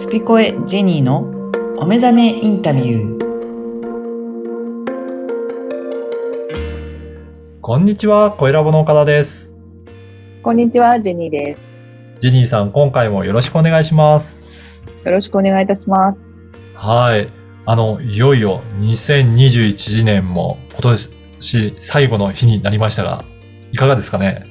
[0.00, 1.28] スピコエジェニーの
[1.76, 3.20] お目覚めインタビュー。
[7.60, 9.54] こんにちは、小ラボの岡田です。
[10.42, 11.70] こんにちは、ジェニーです。
[12.18, 14.38] ジェニーさん、今回もよろしくお願いします。
[15.04, 16.34] よろしくお願いいたします。
[16.72, 17.30] はい。
[17.66, 23.22] あの、いよいよ2021年も今年最後の日になりましたが、
[23.70, 24.44] いかがですかね？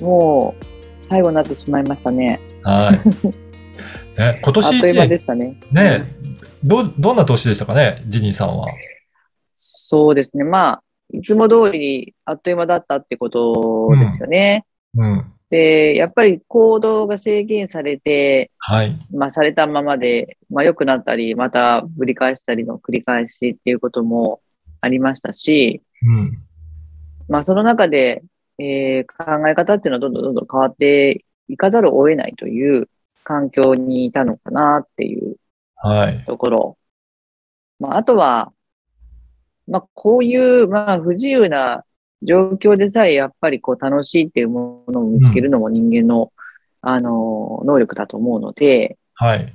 [0.00, 0.64] もう、
[1.04, 2.40] 最後になってしまいましたね。
[2.62, 3.00] はい。
[4.18, 5.56] ね、今あっ年という間でね、したね。
[5.70, 6.02] ね
[6.64, 8.66] ど、どんな年でしたかね、ジェニーさんは。
[9.52, 10.42] そうですね。
[10.42, 10.82] まあ、
[11.12, 14.64] いつも通りあっという間だったってことですよね。
[14.96, 15.32] うん。
[15.50, 18.98] で、やっぱり行動が制限されて、はい。
[19.12, 24.40] まあ、されたままで、まあ、良くなったり、またぶり返したりの繰り返しっていうことも
[24.80, 26.38] ありましたし、うん。
[27.28, 28.22] まあ、その中で、
[28.58, 32.88] えー考え方っていうのはどんどんどんどん変わっていかざるを得ないという
[33.24, 35.36] 環境にいたのかなっていう
[35.76, 36.24] はい。
[36.26, 36.78] ところ。
[37.78, 38.52] まあ、あとは、
[39.68, 41.84] まあ、こういう、まあ、不自由な
[42.22, 46.32] 状況でさえ、やっぱりこう、楽しいっていうものを見つけるのも人間の、
[46.80, 49.52] あの、能力だと思うので、はい。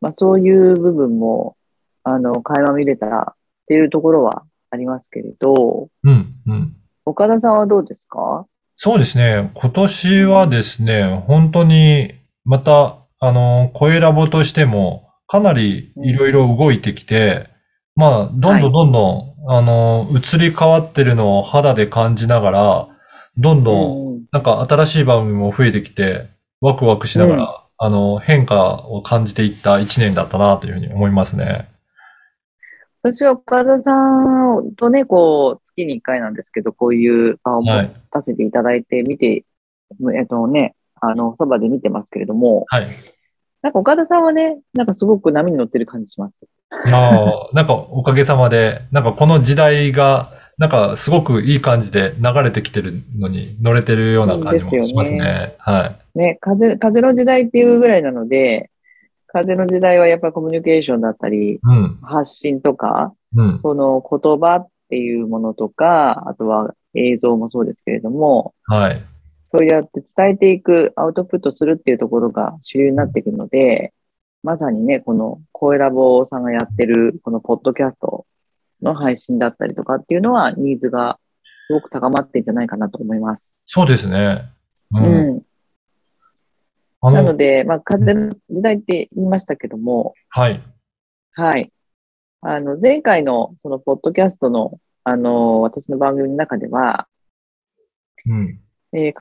[0.00, 1.56] まあ、そういう部分も、
[2.04, 3.34] あの、垣間見れたっ
[3.66, 6.34] ていうところはありますけれど、うん。
[6.46, 6.76] うん。
[7.04, 8.46] 岡田さんはどうですか？
[8.76, 9.50] そうですね。
[9.54, 12.14] 今年はですね、本当に、
[12.50, 17.46] また、あの、声ラボとしても、かなりいろいろ動いてきて、
[17.94, 22.88] まあ、どんどんどんどん、あの、移り変わってるのを肌で感じながら、
[23.38, 26.28] どんどん、うんなんか新しい番組も増えてきて、
[26.60, 27.48] ワクワクしながら、うん。
[27.78, 31.68] あの、変化を感じていった一年だったなというふうに思いますね。
[33.02, 39.44] 私は岡田さんとね、こう、月に1回なんですけど、こういう場を持はいたせていただいて、見て、
[40.16, 42.86] えっとね、あの、そばで見てますけれども、はい。
[43.62, 46.34] なんか岡田さんはね、なんかすごく波に乗ってる感じします。
[46.70, 55.54] ああ、なんかおかげさまで、なんかこの時代が、なんかすごくいい感じで流れてきてるのに乗れてるような感じもしますですよね。
[55.58, 56.18] はい。
[56.18, 58.70] ね、風、風の時代っていうぐらいなので、
[59.26, 61.98] 風の時代はやっぱりコミュニケーションだったり、うん。
[62.02, 63.58] 発信とか、うん。
[63.60, 69.02] その言葉っていうものとか、あとは映像もそうですけれども、はい。
[69.52, 73.92] そうやって伝えていく、アウトプットするっていうところが主流になっていくので、
[74.44, 78.26] まさにね、この声ラボさんがやってる、このポッドキャスト
[78.80, 81.18] の配信だったりとかっていうのは、ニーズが
[81.66, 83.58] すごく高まってんじゃないかなと思います。
[83.66, 84.44] そうですね。
[84.92, 84.98] う。
[84.98, 85.42] うんん。
[87.00, 90.62] あの、なので、まあ、風の時代って言いましたけども、はい。
[91.32, 91.72] はい。
[92.42, 97.08] あの、前回のそのポッドキャストの、あの、私の番組の中では、
[98.26, 98.60] うん。
[98.92, 99.14] えー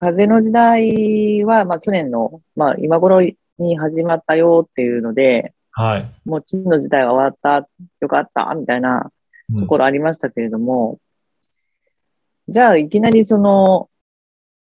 [0.00, 3.20] 風の時代は、まあ、去年の、まあ、今頃
[3.58, 6.10] に始まったよっていうので、はい。
[6.24, 7.68] もう地の時代は終わった、
[8.00, 9.10] よかった、みたいな
[9.52, 10.98] うんところありましたけれども、
[12.48, 13.88] じゃあ、いきなりその、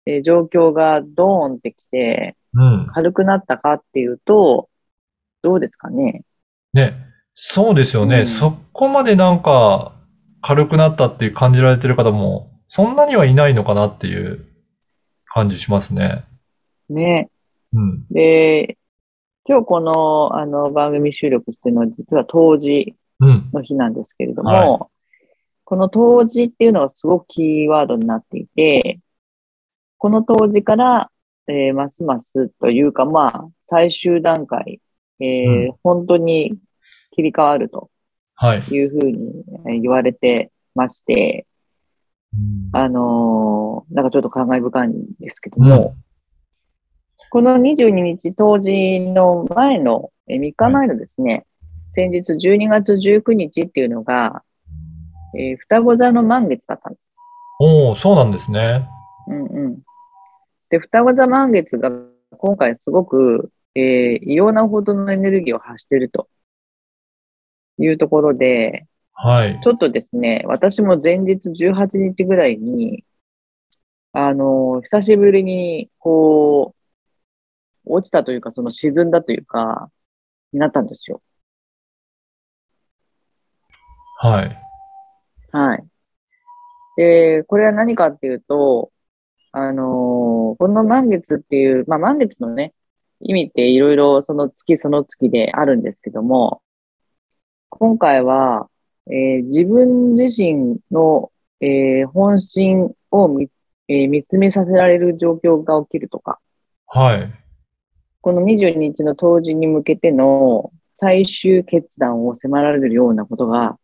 [0.05, 2.87] えー状況がドーンってきて、うん。
[2.93, 4.69] 軽くなったかっていうと、
[5.41, 6.23] どうですかね？
[6.73, 6.93] ね。
[7.35, 8.21] そうですよね。
[8.21, 9.93] うんそこまでなんか
[10.41, 14.45] 軽くなったって感じられてる方も、そんなにはいないのかなっていう
[15.33, 16.25] 感じしますね。
[16.89, 17.29] ね。
[17.73, 18.05] うん。
[18.09, 18.77] で、
[19.45, 23.49] 今日この、あの、番組収録してるのは実は当時うん。
[23.53, 24.89] の日なんですけれども、はい
[25.69, 29.01] この当時っていうのがすごくキーワードになっていて、
[29.97, 31.11] この当時から、
[31.49, 34.79] えーますますというか、まあ、最終段階、
[35.19, 36.53] えーう本当に
[37.11, 37.89] 切り替わると
[38.35, 38.59] はい。
[38.73, 41.46] いうふうにえー言われてまして、うん
[42.73, 45.95] あのーなんかちょっと感慨深いんですけども、
[47.29, 51.45] この22日当時の前の、えー3日前のですね、
[51.93, 54.43] 先日12月19日っていうのが、
[55.37, 57.11] えー双子座の満月だったんです。
[57.59, 58.87] おお、そうなんですね。
[59.27, 59.79] うんうん。
[60.69, 61.91] で、双子座満月が
[62.37, 66.27] 今回すごく、えー異様なほどのエネルギーを発していると
[67.79, 68.85] いうところで、
[69.19, 69.59] はい。
[69.61, 73.03] ちょっとですね、私も前日18日ぐらいに、
[74.13, 76.75] あの、久しぶりに、こ
[77.85, 79.89] う、落ちたというか、その沈んだというか、
[80.53, 81.21] になったんですよ。
[84.19, 84.61] はい。
[85.51, 85.83] はい。
[86.97, 88.91] で、これは何かっていうと、
[89.51, 92.73] あのこの満月っていう、まあ満月のね、
[93.21, 96.61] 意味っていろいろその月その月であるんですけども、
[97.69, 98.69] 今回は、
[99.09, 101.31] えー自分自身の、
[101.61, 103.49] えー本心を見,、
[103.87, 106.39] えー見つめさせられる状況が起きるとか、
[106.87, 107.33] はい。
[108.21, 113.77] この22日の当時に向けての最終決断を迫られるようなことが、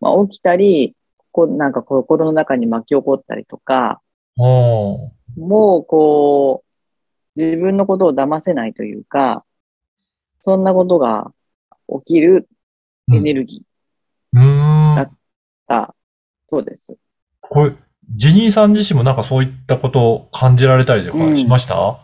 [0.00, 0.96] まあ、起きたり、
[1.32, 4.00] こうなんか心の中に巻き起こったりとか、
[5.36, 6.64] もうこ
[7.36, 9.44] う、自分のことを騙せないというか、
[10.40, 11.32] そんなことが
[11.88, 12.48] 起きる
[13.12, 13.62] エネルギ。
[13.66, 13.69] ー
[15.70, 15.94] が、
[16.48, 16.96] そうです。
[17.40, 17.72] これ、
[18.16, 22.00] ジニーさん自身もなんかそういったことを感じられたりとかしました、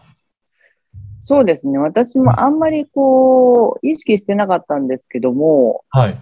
[1.20, 1.78] そうですね。
[1.78, 6.18] 私もあんまりこう、意識してなかったんですけども、はい。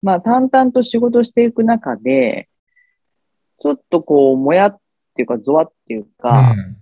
[0.00, 2.48] まあ淡々と仕事していく中で、
[3.60, 4.78] ちょっとこう、もやっ
[5.14, 6.76] ていうか、ゾワっていううか、ん。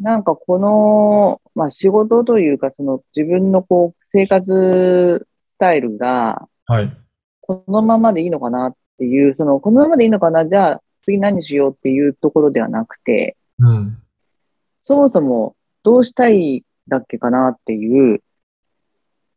[0.00, 6.90] なんかこの、まあ仕事というか、その自分のこう、生活スタイルが、はい。
[7.42, 13.98] このままでいいのかなっていう、その、このままでいいのかな、じゃあ次何しようっていうところではなくて、うん。
[14.80, 18.22] そもそもどうしたいだっけかなっていう、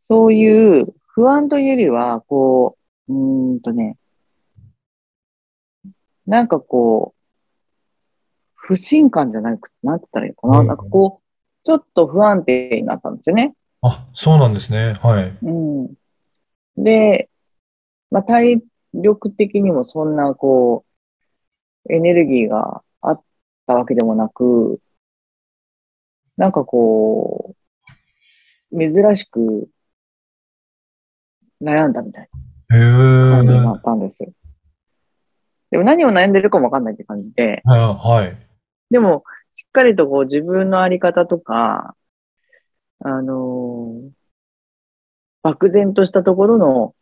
[0.02, 2.76] そういう不安というよりは、こ
[3.08, 3.96] う、うーんとね、
[6.26, 7.20] なんかこう、
[8.54, 13.54] 不信感じゃなくて、なんて言ったらいいのかな、うんなんかこう、ちょっと不安定になったんですよね。
[13.82, 14.94] あ、そうなんですね。
[15.02, 15.36] はい。
[15.42, 15.94] うん。
[16.76, 17.28] で、
[18.10, 18.62] まあ、体
[19.02, 20.84] 力的にもそんな、こ
[21.88, 23.22] う、エネルギーがあっ
[23.66, 24.80] たわけでもなく、
[26.36, 27.54] なんかこ
[28.70, 29.68] う、珍しく
[31.62, 32.28] 悩んだみたい
[32.72, 33.78] へな感じになー。
[33.78, 34.32] ったんですよ。
[35.70, 38.36] でも何を悩んでるかもわかんないって感じで、ははい。
[38.90, 41.96] でも、しっかりとこう自分のあり方とか、
[43.00, 44.10] あのー
[45.42, 46.94] 漠然としたところの、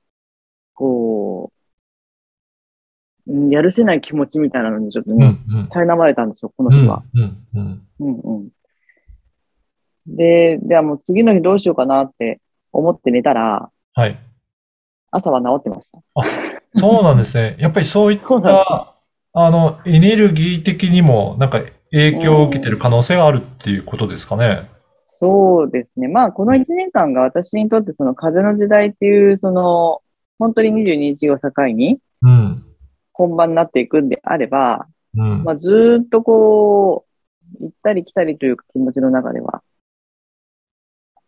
[0.75, 1.54] こう、うん
[3.27, 5.65] やるせない気持ちみたいなのにちょっとうん、ね、うん。
[5.67, 7.83] 苛まれたんですよ、このうん日は。、うん、うん。
[8.01, 8.49] うんうん。
[10.07, 12.41] で、じゃあもう次の日どうしようかなって
[12.73, 14.19] 思って寝たら、はい。
[15.11, 16.01] 朝は治ってました。
[16.77, 17.57] そうなんですね。
[17.61, 18.95] やっぱりそういった、
[19.33, 21.63] あの、エネルギー的にも、なんか
[21.93, 24.69] 影響を受けてる可能性があるっていうことですかね。
[25.07, 26.09] そうですね。
[26.09, 30.01] まあ、この1年間が私にとってその風の時代っていう、その、
[30.41, 32.65] 本当に22日を境にうん。
[33.15, 35.45] 本番になっていくんであれば、うん。
[35.45, 37.07] まあ、ずーっとこ
[37.61, 39.63] う、行ったり来たりというか気持ちの中では、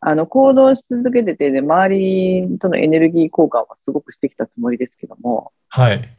[0.01, 6.19] あの、行動し続けてて、で、周りとのエネルギー交換はすごくしてきたつもりですけども、はい。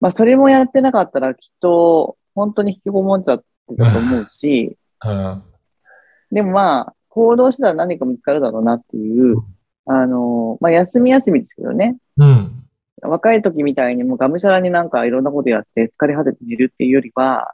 [0.00, 5.42] まあ、それもやってなかったらきっと、本当に引きこもっちゃってたと思うし、 うん。
[6.30, 9.36] でもまあ、行動したら何か見つかるだろうなっていう、
[9.86, 12.65] あの、まあ、休み休みですけどね、うん。
[13.02, 17.52] 若い時みたいにもうがむしゃらになんかいろんなことやって疲れ果てて寝るっていうよりは、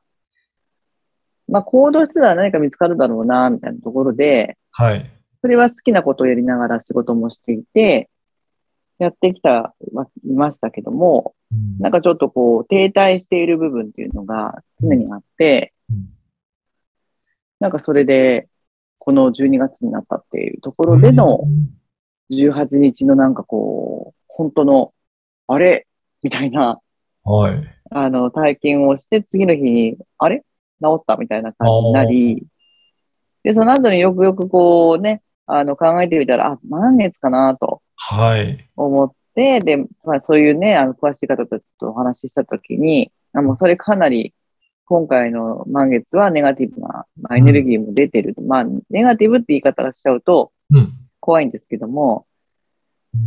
[1.48, 5.10] まあ行動してたら何か見つかるだろうな、みたいなところで、はい。
[5.40, 8.08] それは好きなことをやりながら仕事もしていて、
[8.98, 11.78] やってきた、ま、いましたけども、うん。
[11.80, 16.06] なんかちょっとこう停滞している部分っていうのが常にあって、うん。
[17.58, 18.48] なんかそれで、
[18.98, 21.40] この12月になったっていうところでの
[22.30, 24.92] 18日のなんかこう、本当の、
[25.52, 25.86] あれ？
[26.22, 26.80] みたいな、
[27.24, 27.78] はい。
[27.90, 30.44] あの、体験をして、次の日に、あれ？
[30.82, 32.46] 治ったみたいな感じになり、
[33.44, 38.68] で、その後によくよくこうね、あの、考えてみたら、あ、満月かなとはい。
[38.76, 44.34] 思って、で、まあそういうね、あの、詳しい方とちょっとお話ししたときに、あ、もうそれかなり、
[44.84, 48.34] 今回の満月はネガティブな、まあ、エネルギーも出てる。
[48.46, 50.92] まあ、ネガティブって言い方しちゃうとうん。
[51.20, 52.31] 怖いんですけども、あ、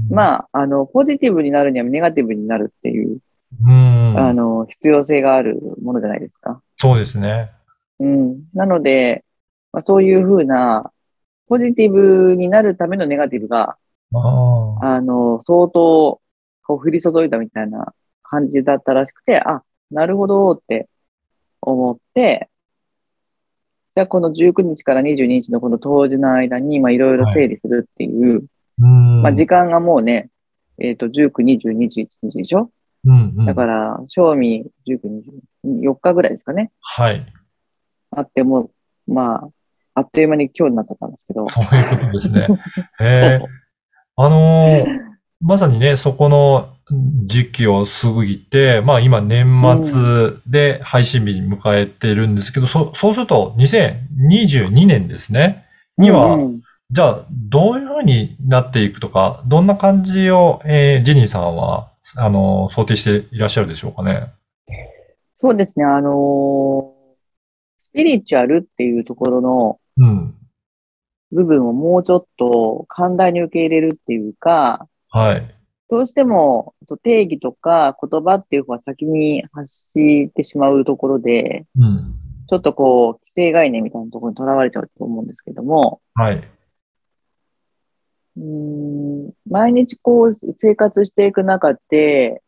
[0.10, 3.20] まあ、あの、ポジティブになるにはネガティブになるっていう、
[3.64, 4.18] うん。
[4.18, 6.62] あの、必要性があるものじゃないですか。
[6.78, 7.52] そうですね。
[8.00, 8.44] うん。
[8.54, 9.24] なので、
[9.72, 10.92] まあ、そういうふうな、
[11.48, 13.78] ポジティブになるためのネガティブが、
[14.14, 14.96] ああ。
[14.96, 16.20] あの、相当、
[16.64, 20.90] こう、降り注いだみたいな感じだったらしくて、あ、なるほどって
[21.62, 22.50] 思って、
[23.92, 28.46] じゃあこの19日から22日のこの当時の間に、まあいろいろ整理するっていう、うん。
[28.82, 30.30] まあ時間がもうね、
[30.78, 32.70] えっ、と、19、20、21日でしょ？
[33.06, 33.46] うん、うん。
[33.46, 35.00] だから、賞味19、
[35.66, 36.72] 20、4日ぐらいですかね。
[36.82, 37.26] はい。
[38.12, 38.72] あっても、
[39.08, 39.50] まあ、
[39.94, 41.46] あっという間に今日になっちゃったんですけど。
[41.46, 42.48] そういうことですね。
[43.00, 43.50] へえそう
[44.18, 46.70] あのーまさにね、そこの
[47.26, 49.46] 時期を過ぎて、まあ今年
[49.84, 55.66] 末で配信日に迎えてるんですけど、そそうすると2022年ですね。
[55.98, 64.32] には、うんうんじゃあどういうふうになっていくとか、どんな感じを、えージニーさんは、あのー想定していらっしゃるでしょうかね？
[65.34, 66.96] そうですね、あのー
[67.78, 70.36] スピリチュアルっていうところの、うん。
[71.32, 75.56] 部分をもうちょっと寛大に受け入れるっていうか、はい。
[75.90, 82.16] どうしてもと定義とか言葉っていう方が先に発してしまうところで、うん。
[82.48, 86.44] ちょっとこう、既成概念みたいなところにとらわれちゃうと思うんですけども、はい。
[88.38, 92.42] うーん毎日こう生活していく中で、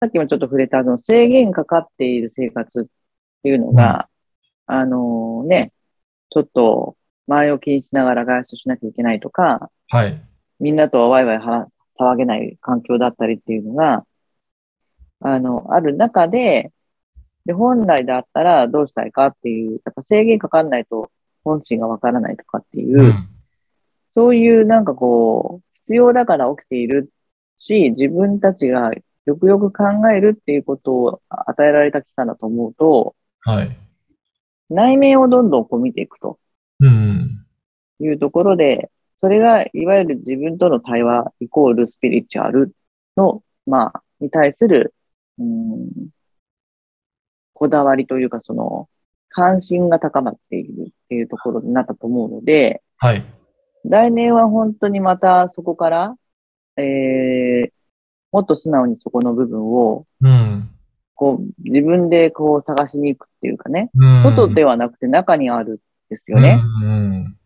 [0.00, 2.84] さっきもちょっと触れたあの制限かかっている生活っ
[3.42, 4.08] ていうのが、
[4.66, 5.72] あのね、
[6.30, 10.20] ちょっと前置きにしながら外出しなきゃいけないとか、はい。
[10.60, 11.68] みんなとワイワイ話
[11.98, 14.04] 騒げない環境だったりっていうのが、
[15.20, 16.72] あの、ある中で、
[17.46, 21.10] で、本来だったらどうしたいかっていう、やっぱ制限かかんないと
[21.44, 23.28] 本心がわからないとかっていう、うん。
[24.16, 27.10] そういうなんかこう、必要だから起きている
[27.58, 28.90] し、自分たちが
[29.26, 33.76] よくよく考えるっていうことを与えられた期間だと思うと、はい。
[34.70, 36.38] 内面をどんどんこう見ていくと
[36.80, 37.44] うん。
[38.00, 42.74] いうところで、それがいわゆる自分との対話イコールスピリチュアル
[43.18, 44.94] の、まあ、に対する、
[45.38, 45.90] うん、
[47.52, 48.88] こだわりというかその、
[49.28, 53.22] 関心が高まっているっていうところになったと思うので、はい。
[53.88, 56.16] 来年は本当にまたそこから、
[56.76, 57.70] えー、
[58.32, 60.70] もっと素直にそこの部分を、うん。
[61.14, 64.22] こう、自分でこう探しに行くっていうかね、うん。
[64.22, 65.78] 外ではなくて中にあるん
[66.10, 66.60] ですよね。
[66.82, 67.36] うん。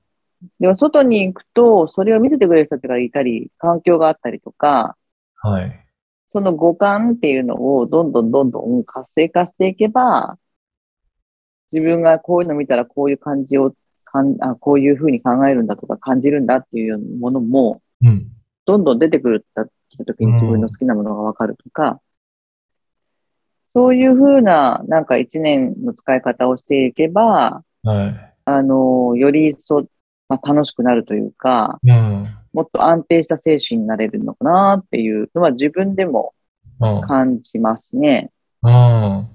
[0.58, 4.96] でも外に行くと、それを見せてくれる人たちがいたり、環境があったりとか、
[5.36, 5.86] はい。
[6.28, 10.38] その五感っていうのをどんどんどんどん活性化していけば、
[11.72, 13.74] 自分がこういうの見たらこういう感じを
[14.10, 18.28] かんあ、こういうふうに考えるんだとか感じるんだっていうようなものも、うん。
[18.66, 19.66] どんどん出てくるた
[20.04, 22.00] 時に自分の好きなものがわかるとか、
[23.66, 28.34] そういうふうな、なんか一年の使い方をしていけば、はい。
[28.44, 29.86] あの、より一層、
[30.28, 32.28] まあ、楽しくなるというか、うん。
[32.52, 36.34] もっと安定した精神になれるのかなっていうのは自分でも
[36.80, 37.00] うん。
[37.02, 38.30] 感じますね。
[38.62, 38.70] うん。
[38.70, 39.28] な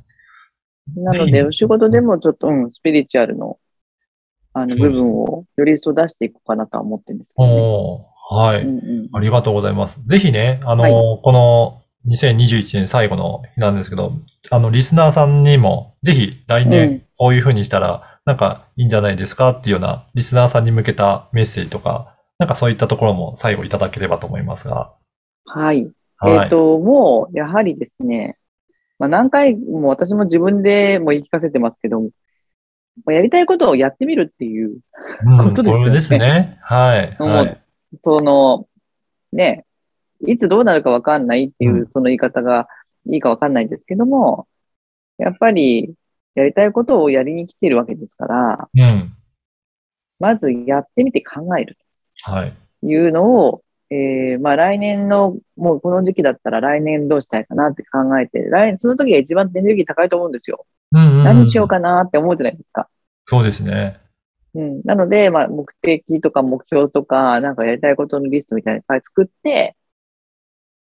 [1.14, 3.58] ので、お仕事でもちょっと、うん、スピリチュアルの、
[4.58, 8.06] あの、部分をより一層出していこうかなとは思ってるんですけどね。
[8.30, 8.64] はい。
[8.64, 9.10] うんうん。
[9.12, 10.02] ありがとうございます。
[10.08, 14.14] ぜひね、あの、はいこの2021年最後の日なんですけど、
[14.52, 24.94] あの、リスナーさんにも、ぜひ来うん年こういう風にしたら、なんかいいんじゃないですかっていうような、リスナーさんに向けたメッセージとか、なんかそういったところも最後いただければと思いますが。
[25.46, 25.90] はい。
[26.18, 26.44] はい。
[26.44, 28.38] えっ、と、もう、やはりですね、
[29.00, 32.02] まあ、何回も私も自分でも言い聞かせてますけど
[33.08, 34.80] やりたいことをやってみるっていう、
[35.26, 36.58] うんことですよねこれですね。
[36.62, 37.16] はい。
[37.20, 37.62] はい。
[38.04, 38.68] その、
[39.32, 39.66] ね、
[40.26, 42.68] いつどうなるかわかんないっていうう、んその言い方が
[43.06, 44.48] いいかわかんないんですけども、
[45.18, 45.94] やっぱり、
[46.36, 49.14] やりたいことをやりに来てるわけですから、うん。
[50.20, 51.78] まずやってみて考える
[52.24, 52.54] はい。
[52.82, 60.66] というのを、えー、まあ来年の、もうこの時期だったら来年どうしたいかなって考えて、来その時が一番エネルギー高いと思うんですよ。
[60.96, 62.88] うんうんうん何しようかなって思うじゃないですか。
[63.26, 64.00] そうですね。
[64.54, 64.82] うん。
[64.86, 69.76] なので、まあ目的とか目標とか、なんかやりたいことのリストみたいなのいっぱい作って、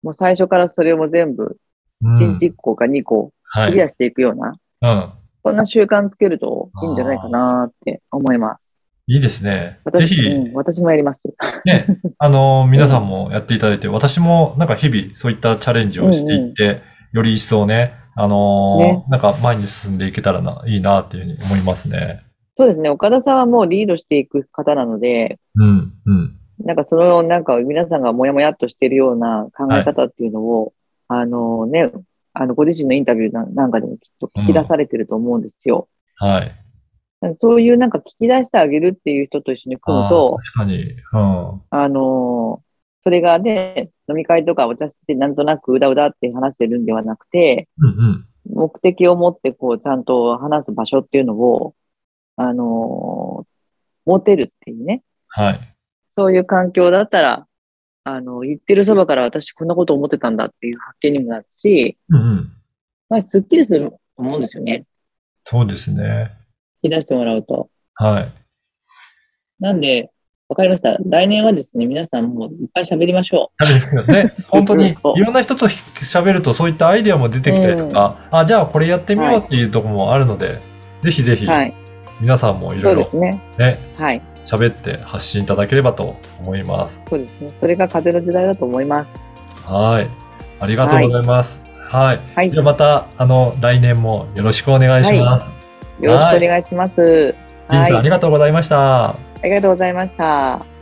[0.03, 1.57] もう最初からそれを全部、うん
[2.05, 3.71] 1日1個か2個はい。
[3.71, 5.13] クリアしていくような、うん。
[5.45, 8.77] そんな習慣つけるといいんじゃないかなって思います。
[9.07, 9.79] いいですね。
[9.93, 11.23] ぜ私、ひ、うん、私もやります。
[11.65, 11.87] ね、
[12.19, 16.83] あの、皆さんもやっていただいて、私もなんか日々そういったチャレンジをしていって、
[17.13, 22.25] より一層ね、あのーねなんか前に進んでいけたらな、いいなっていうふうに思いますね。
[22.57, 22.89] そうですね。
[22.89, 26.39] 岡田さんはもうリードしていく方なので、うん、うん。
[26.61, 30.73] なんかその、なんか皆さんがもやもやっとしてるような考え方っていうのを、
[31.09, 31.93] あのね、
[32.33, 35.89] あの、ご自身のインタビューなんなんかでもきっと聞き出されてると思うんですよ。
[36.17, 36.55] はい。
[37.39, 40.83] そういうなんか聞き出してあげるっていう人と一緒に組むと確かに。
[41.13, 41.63] うん。
[41.71, 42.63] あの
[43.05, 48.27] それがね、飲み会とかお茶してなんとなくうだうだって話してるんではなくて、うん、うん。
[48.51, 51.75] 目的を持ってこうちゃんと話す場所っていうのを、
[52.37, 53.47] あの
[54.07, 55.75] 持てるっていうね、はい。
[56.17, 57.47] そういう環境だったら、
[58.05, 62.53] あの、言ってるそばから私こんなこと思ってたんだっていう発見にもなるし、うん、うん。
[63.09, 64.85] まあ、すっきりすると思うんですよね。
[65.45, 66.33] そうですね。
[66.83, 67.71] 聞き出してもらうと。
[67.95, 68.33] はい。
[69.59, 70.11] なんで、
[70.49, 70.99] わかりました。
[71.07, 73.51] 来年はですね、皆さんもういっぱい喋りましょ
[74.09, 80.61] ね、 本当にいろんな人と喋るとそういったアイデアも出てきたりとか、あ、じゃあこれやってみようっていうところもあるので、
[81.03, 81.49] ぜひぜひう。
[81.49, 81.75] はい。
[82.21, 83.41] 皆さんもいろいろね。
[83.59, 84.23] ね、はい。
[84.47, 87.03] 喋って発信いただければと思います。
[87.09, 87.49] そうですね。
[87.61, 89.13] それが風の時代だと思います。
[89.67, 90.09] はい。
[90.61, 91.63] ありがとうございます。
[91.89, 92.21] はい。
[92.35, 95.53] はいじゃあまた、あの、来年もよろしくお願いします。
[96.01, 97.35] よろしくお願いします。
[97.71, 99.24] ジンさん、ありがとうございました。
[99.45, 100.74] ありがとうございました。